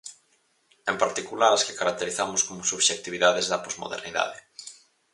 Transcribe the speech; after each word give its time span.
En 0.91 0.95
particular, 1.03 1.49
as 1.53 1.65
que 1.65 1.77
caracterizamos 1.79 2.41
como 2.47 2.67
subxectividades 2.71 3.45
da 3.47 3.61
Posmodernidade. 3.65 4.37